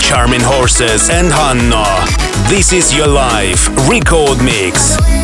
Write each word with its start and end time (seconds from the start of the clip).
Charming 0.00 0.40
Horses 0.40 1.10
and 1.10 1.28
Hanno. 1.30 1.84
This 2.48 2.72
is 2.72 2.92
your 2.92 3.06
life 3.06 3.68
record 3.88 4.42
mix. 4.42 5.19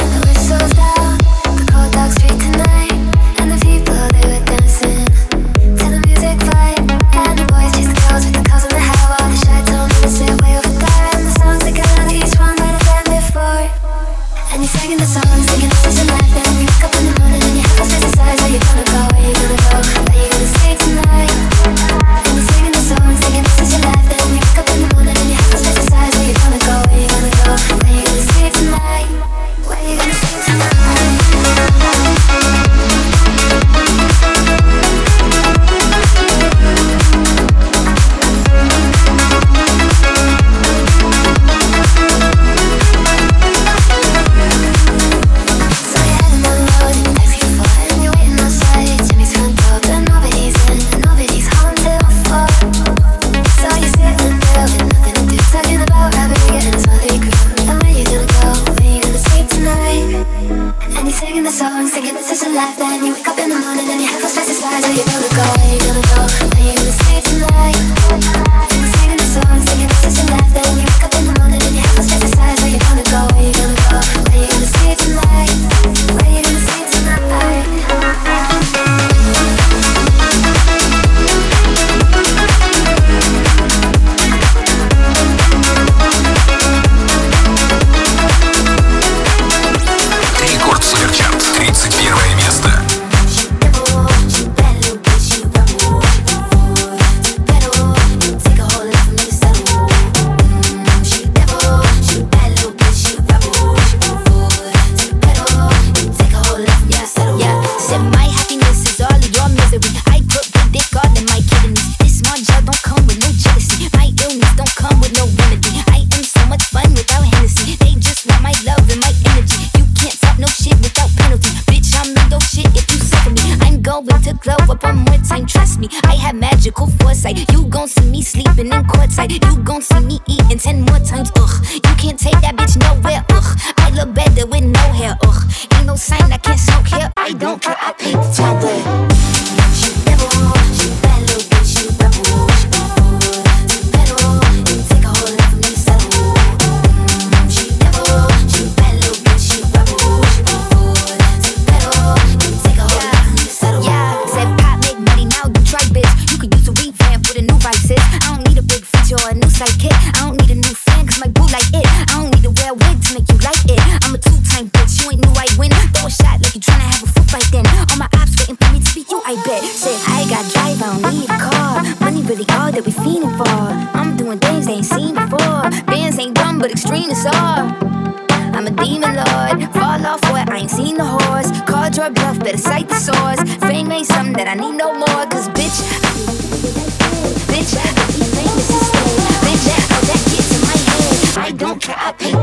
I 192.06 192.12
pay 192.12 192.35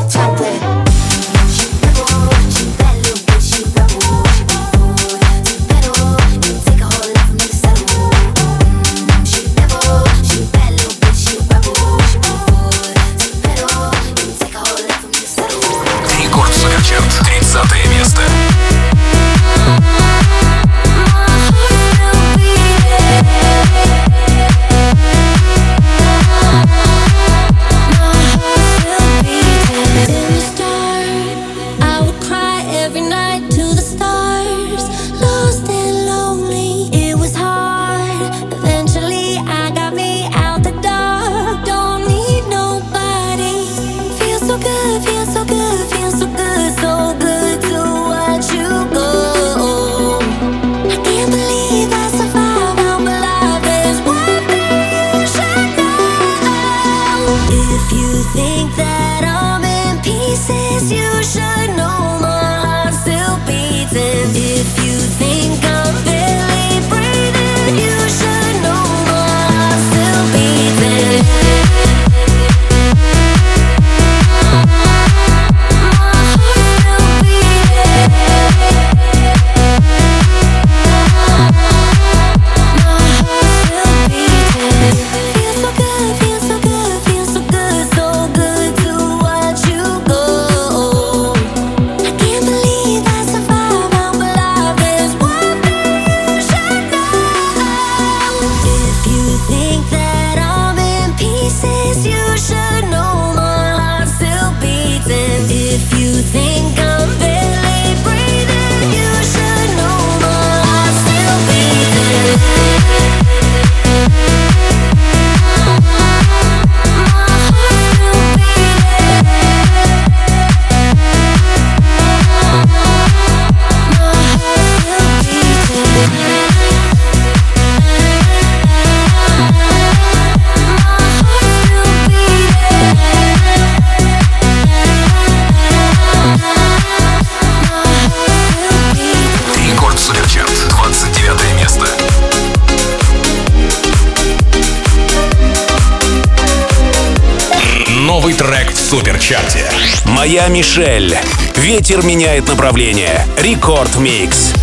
чарте. 149.24 149.64
Моя 150.06 150.48
Мишель. 150.50 151.16
Ветер 151.56 152.04
меняет 152.04 152.50
направление. 152.50 153.26
Record 153.38 153.96
Mix. 153.96 154.54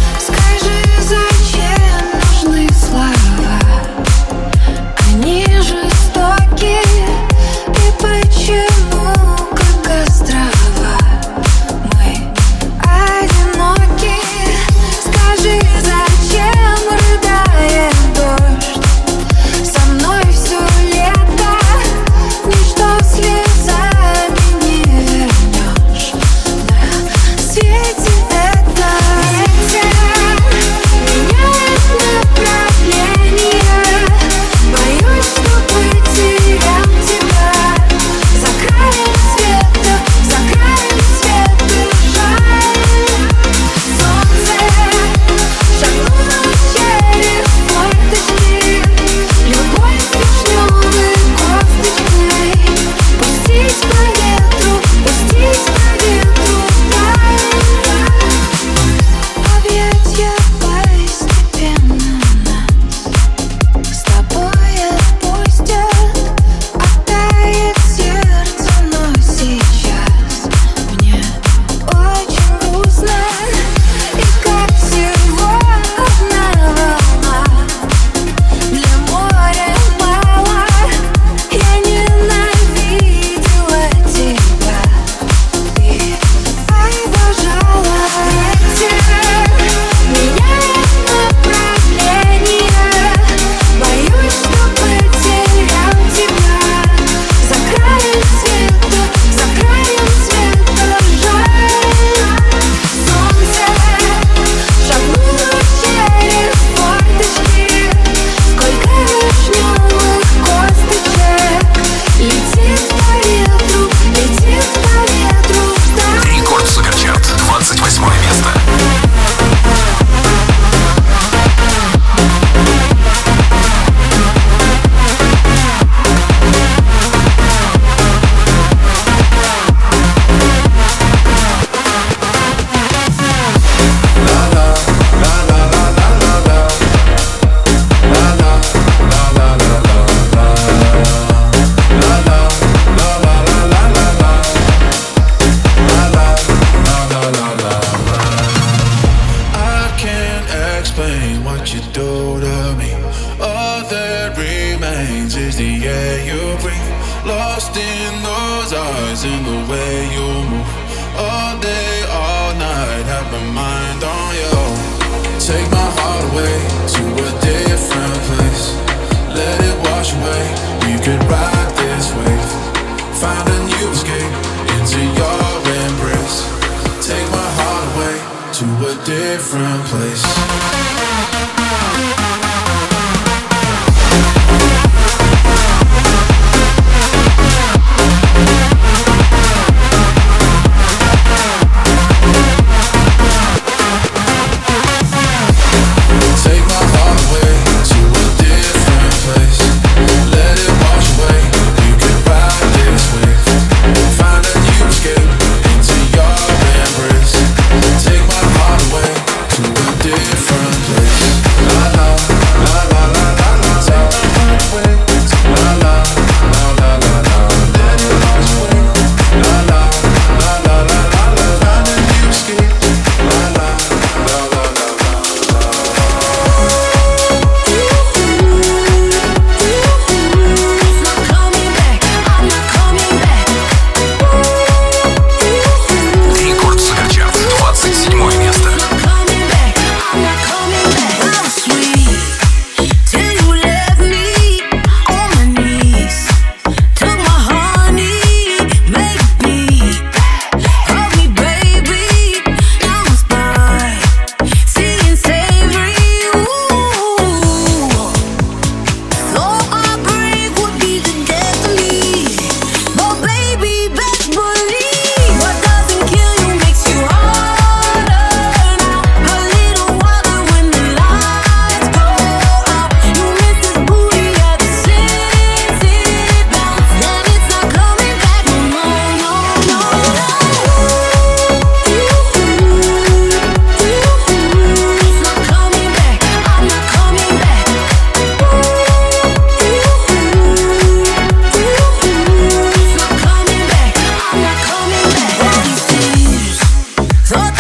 So 297.31 297.60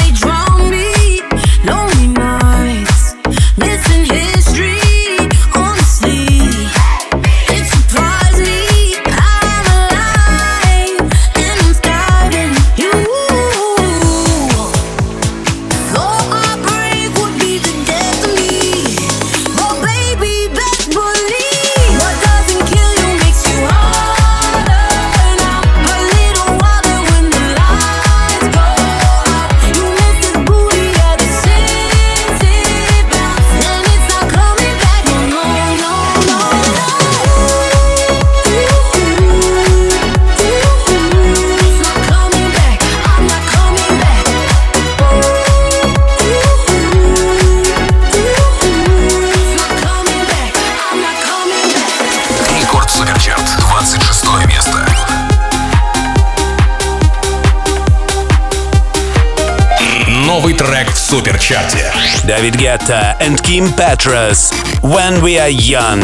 David 62.40 62.58
Guetta 62.58 63.16
and 63.20 63.42
Kim 63.42 63.66
Petras, 63.66 64.50
When 64.82 65.22
We 65.22 65.38
Are 65.38 65.50
Young. 65.50 66.00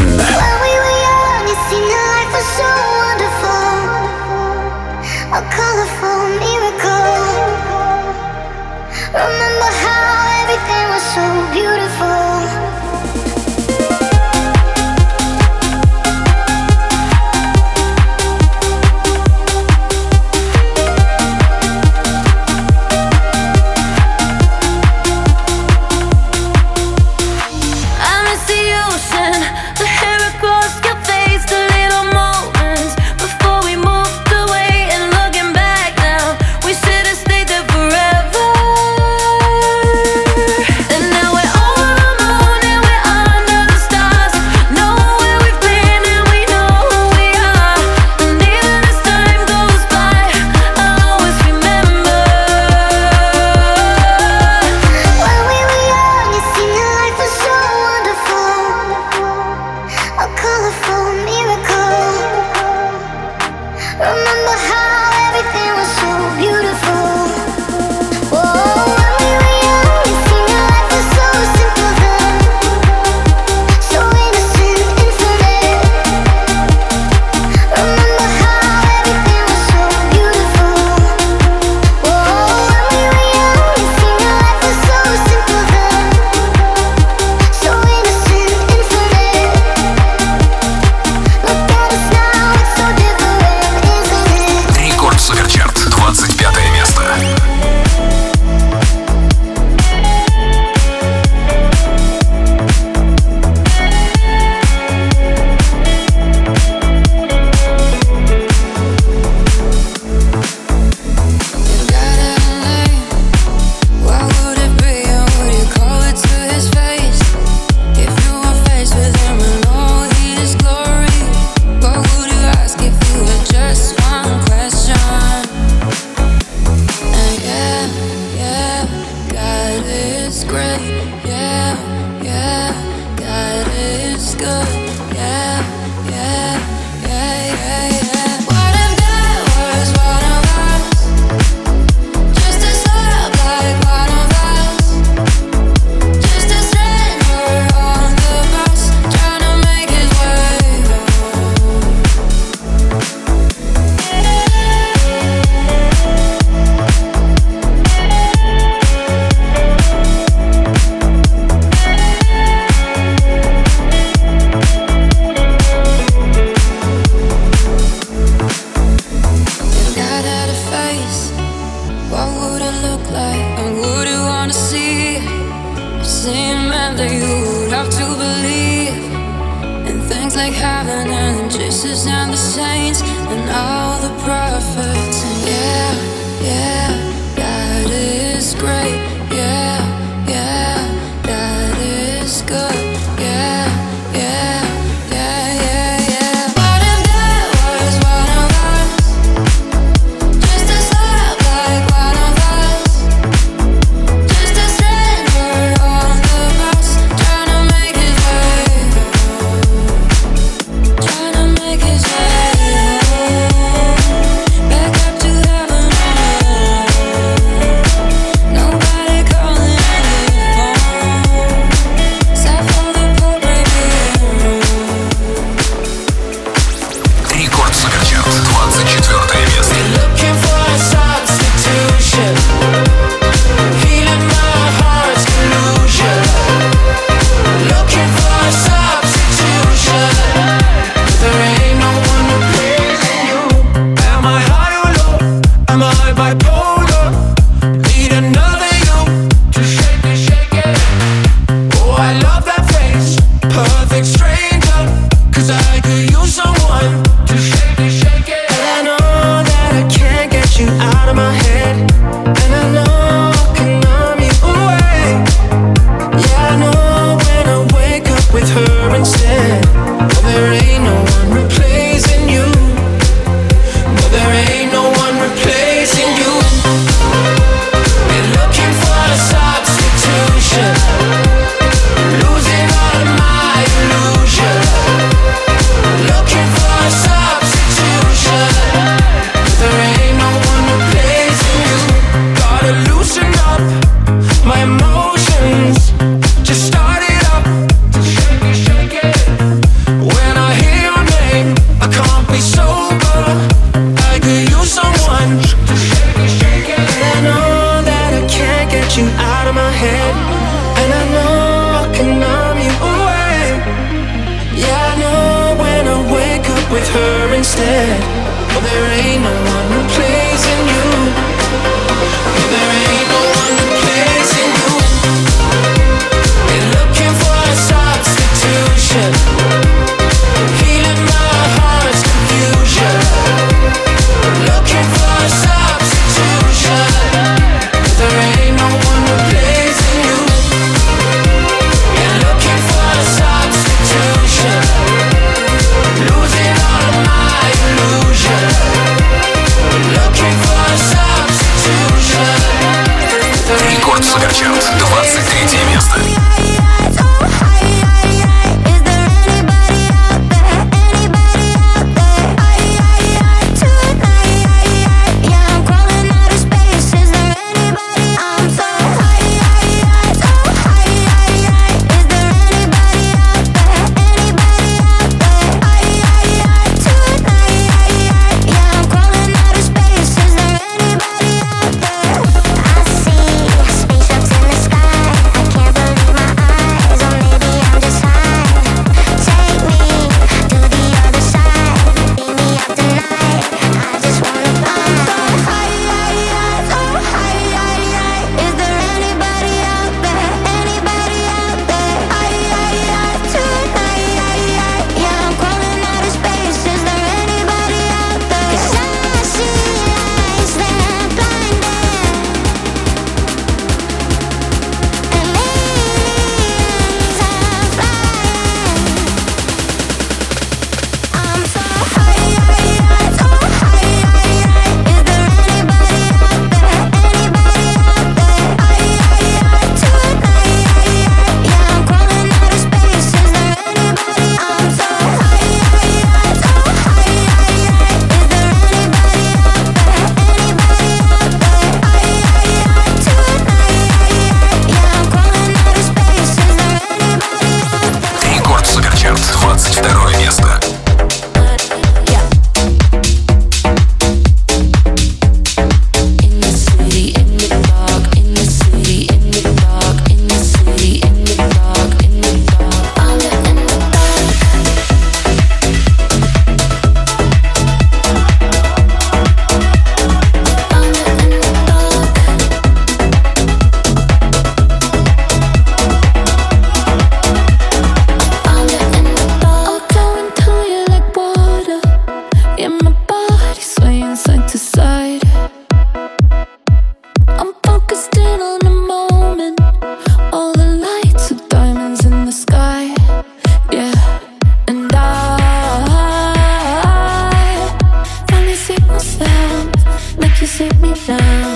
like 500.19 500.41
you 500.41 500.47
set 500.47 500.79
me 500.81 500.95
down. 501.07 501.55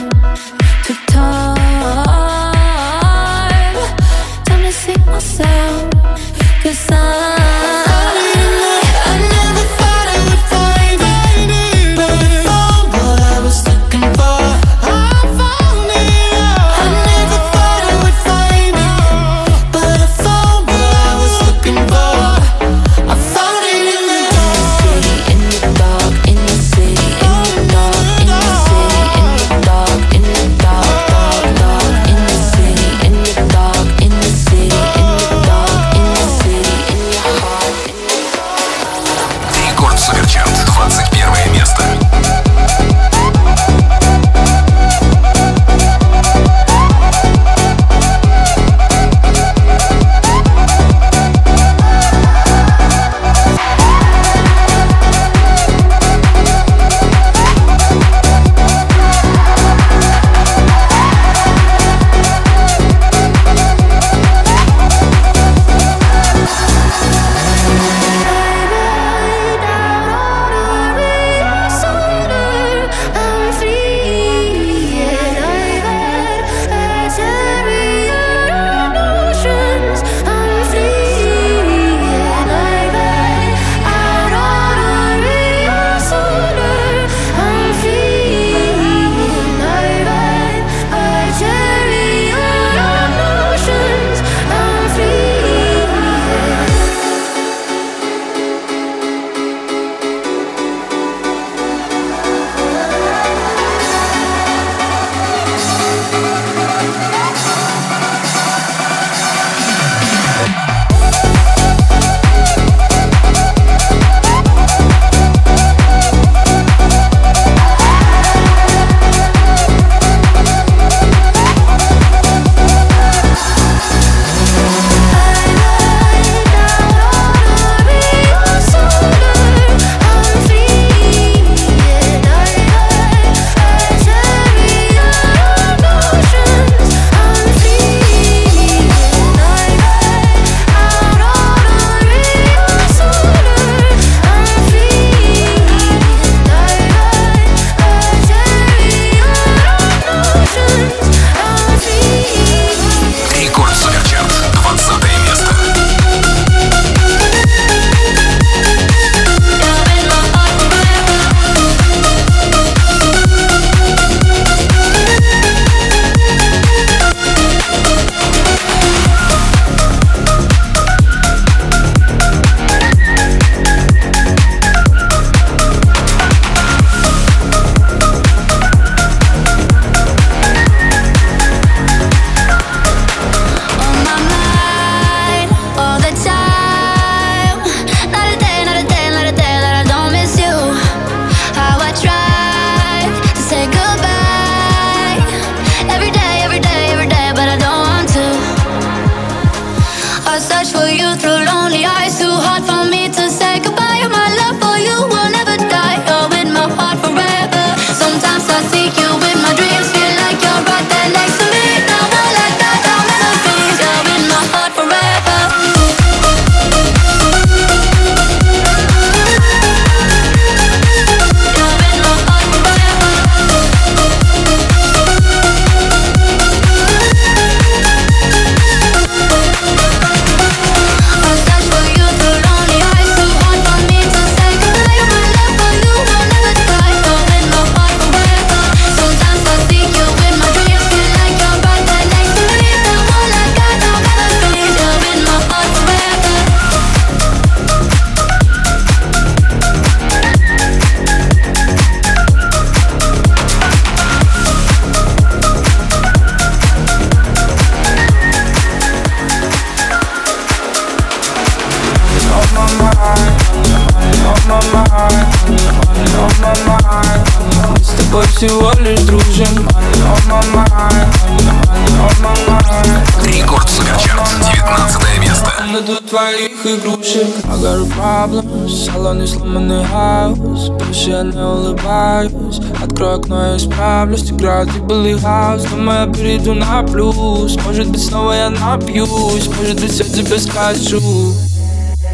problems 278.01 278.71
Салон 278.87 279.23
и 279.23 279.27
сломанный 279.27 279.85
хаос. 279.85 280.71
Больше 280.71 281.11
я 281.11 281.23
не 281.23 281.39
улыбаюсь. 281.39 282.61
Открою 282.83 283.19
окно 283.19 283.55
и 283.55 283.59
справлюсь 283.59 284.31
Играю 284.31 284.67
дебилый 284.67 285.19
хаос 285.19 285.65
e 285.65 285.69
Думаю, 285.69 286.07
я 286.07 286.13
перейду 286.13 286.55
на 286.55 286.83
плюс. 286.83 287.57
Может 287.65 287.89
быть, 287.91 288.03
снова 288.03 288.33
я 288.33 288.51
напьюсь. 288.51 289.49
Может 289.49 289.81
быть, 289.81 289.99
я 289.99 290.05
тебе 290.05 290.39
скажу. 290.39 291.01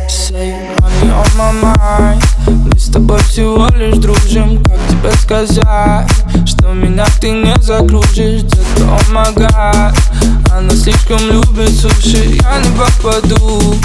Say 0.09 0.55
money 0.81 1.11
on 1.13 1.27
my 1.37 1.53
mind. 1.63 2.25
Мы 2.47 2.79
с 2.79 2.89
тобой 2.89 3.19
всего 3.21 3.69
лишь 3.77 3.99
дружим. 3.99 4.63
Как 4.65 4.79
тебе 4.89 5.13
сказать 5.13 6.11
Что 6.47 6.73
меня 6.73 7.07
ты 7.21 7.31
не 7.31 7.55
закружишь 7.61 8.43
Где-то, 8.43 8.85
о 8.85 8.99
oh 8.99 9.35
my 9.35 9.95
Она 10.53 10.71
слишком 10.71 11.19
любит 11.31 11.71
суши. 11.71 12.39
Я 12.41 12.59
не 12.59 12.77
попаду 12.77 13.77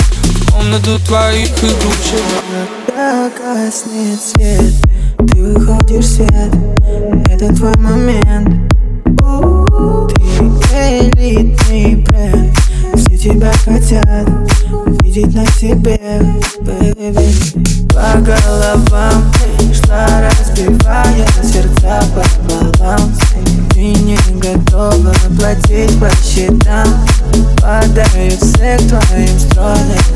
комнату 0.62 1.00
твоих 1.06 1.50
игрушек 1.58 2.24
Когда 2.88 3.30
гаснет 3.30 4.22
свет, 4.22 4.74
ты 5.32 5.42
выходишь 5.42 6.06
в 6.06 6.16
свет. 6.16 6.54
Это 7.30 7.54
твой 7.56 7.76
момент. 7.78 8.72
Ты 10.70 11.00
элитный 11.00 11.96
бренд. 12.04 12.56
Все 12.96 13.18
тебя 13.18 13.52
хотят 13.66 14.28
видеть 15.02 15.34
на 15.34 15.46
себе 15.48 16.00
Baby, 16.62 17.88
по 17.90 18.20
головам 18.20 19.32
Шла 19.74 20.06
разбивая 20.22 21.26
сердца 21.44 22.04
под 22.14 22.78
баланс 22.80 23.20
Ты 23.74 23.94
не 23.94 24.18
готова 24.40 25.14
платить 25.40 25.98
по 26.00 26.10
счетам. 26.24 26.88
Падают 27.62 28.42
все 28.42 28.78
к 28.78 28.88
твоим 28.90 29.40
стройным 29.40 30.11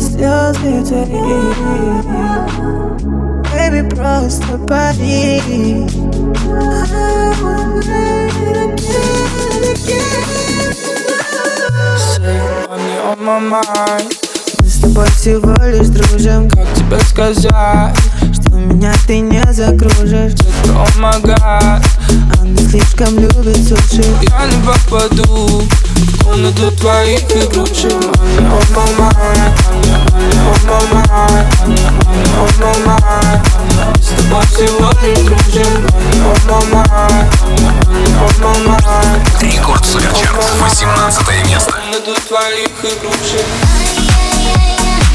без 0.00 0.12
слез 0.12 0.56
Baby, 3.52 3.82
просто 3.94 4.58
пари. 4.68 5.42
Мы 14.58 14.68
с 14.68 14.78
тобой 14.80 15.06
всего 15.10 15.54
лишь 15.66 15.88
дружим. 15.88 16.48
Как 16.48 16.66
тебе 16.74 16.98
сказать, 17.00 17.96
что 18.32 18.50
меня 18.56 18.92
ты 19.06 19.20
не 19.20 19.42
закружишь? 19.52 20.32
Just 20.32 20.68
oh 20.68 20.86
my 20.98 21.20
god. 21.22 21.84
Она 22.40 22.56
слишком 22.56 23.18
любит 23.18 23.56
суши. 23.56 24.04
Я 24.22 24.46
не 24.46 24.64
попаду. 24.64 25.62
Комнату 26.24 26.70
твоих 26.72 27.22
игрушек 27.30 27.92
On 27.92 28.64
my 28.74 28.84
mind, 28.98 29.54
on 30.46 30.58
my 30.66 30.78
mind, 30.92 31.46
on 32.38 32.50
my 32.58 32.72
mind 32.86 33.40
С 34.00 34.08
тобой 34.16 34.44
сегодня 34.56 35.14
дружим 35.24 35.74
On 36.26 36.64
my 36.70 36.82
mind, 36.84 37.28
on 38.20 38.34
my 38.40 38.52
mind 38.68 39.20
Рекорд 39.40 39.84
Суперчарт, 39.84 40.36
18 40.60 41.48
место 41.48 41.72
Комнату 41.72 42.14
твоих 42.28 42.70
игрушек 42.84 43.46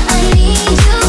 I 0.07 0.33
need 0.33 0.69
you 0.69 1.04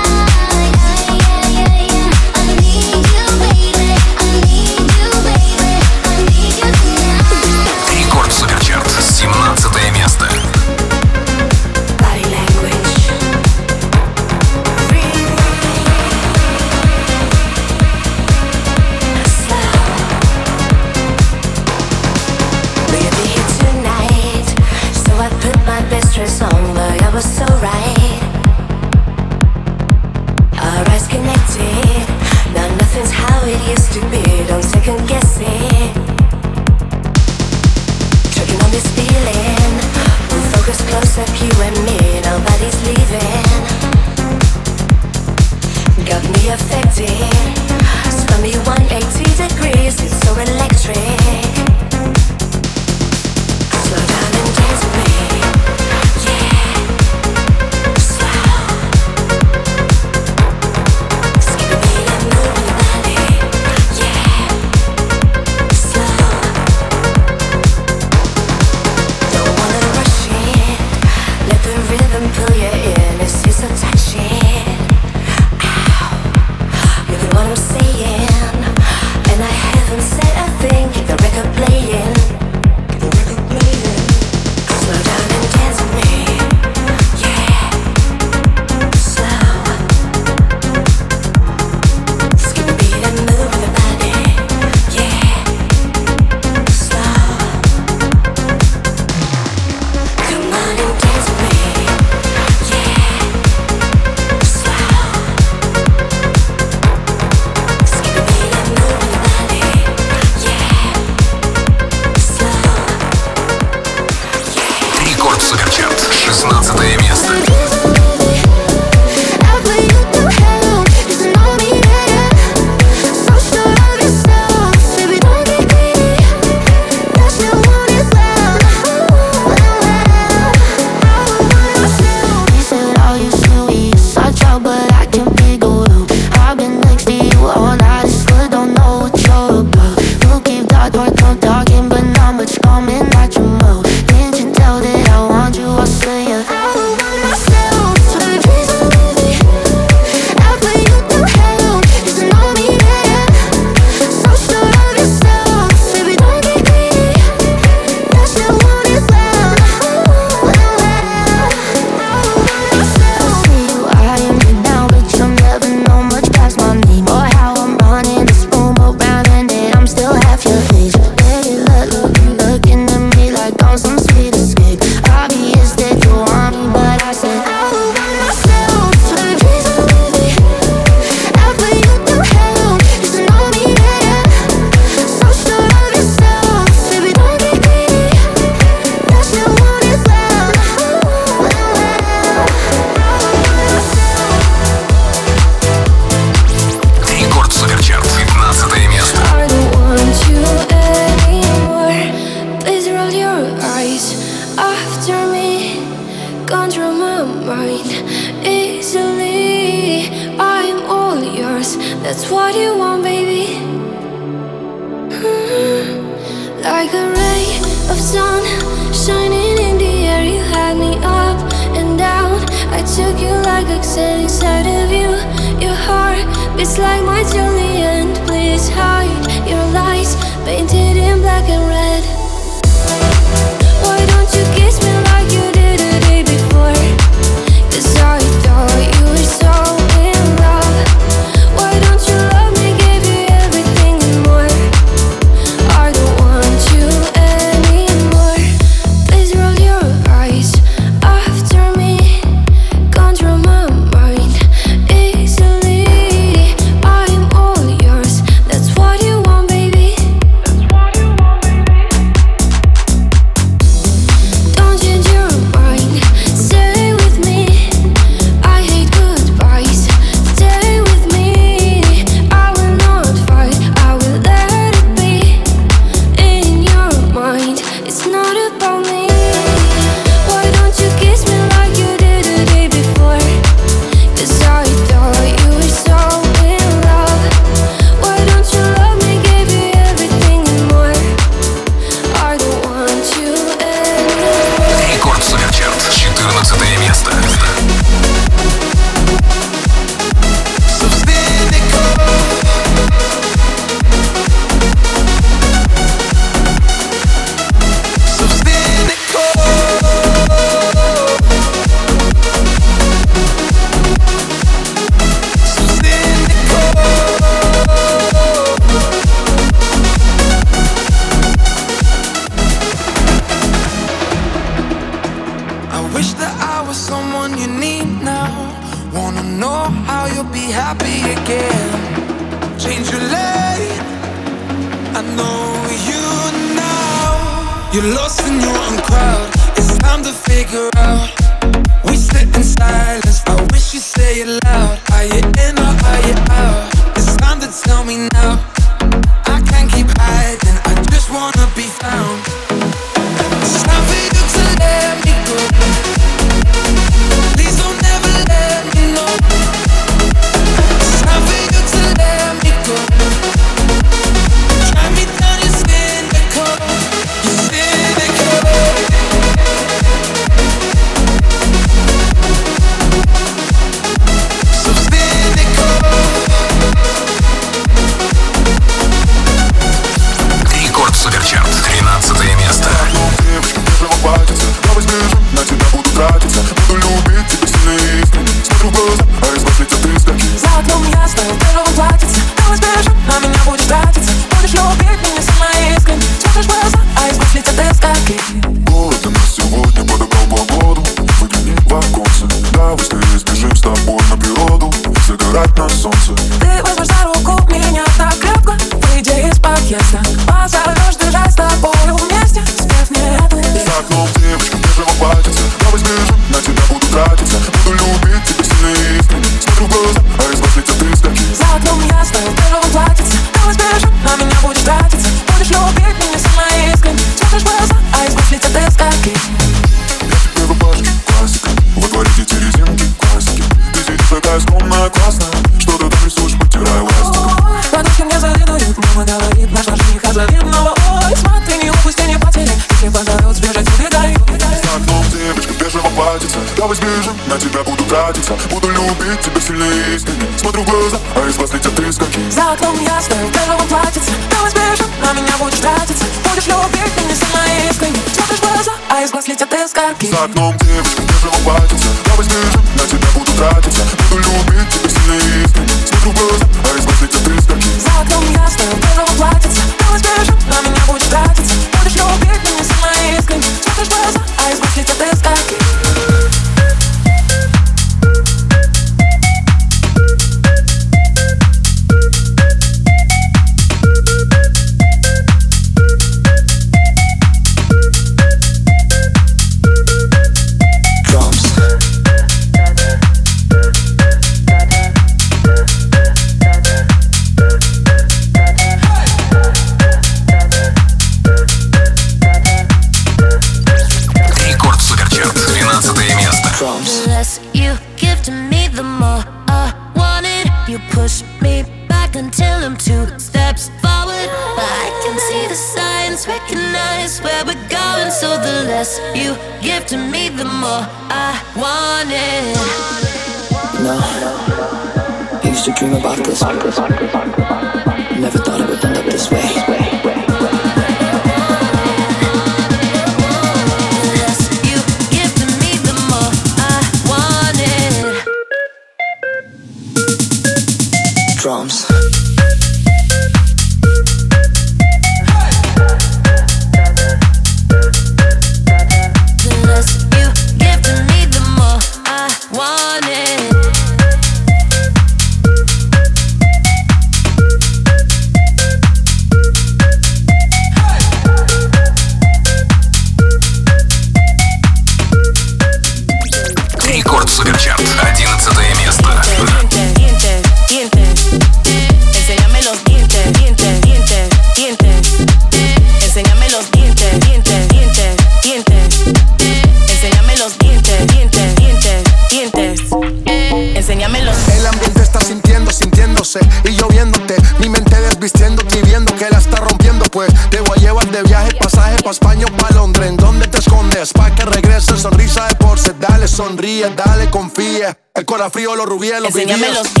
subía 599.01 599.19
los 599.19 600.00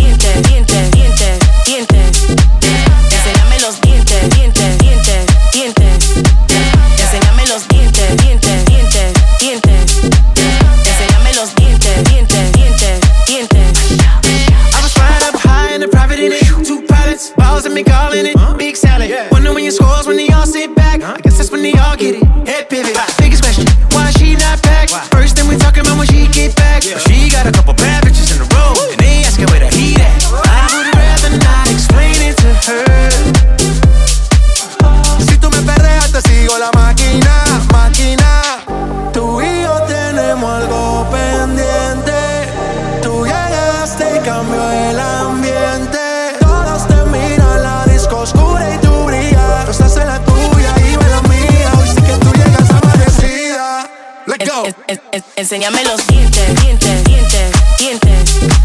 Enséñame 55.41 55.83
los 55.85 56.05
dientes, 56.05 56.61
dientes, 56.61 57.03
dientes, 57.03 57.51
dientes. 57.79 58.60